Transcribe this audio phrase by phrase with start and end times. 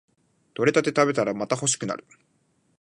[0.55, 2.07] 採れたて食べたらまた欲しくなる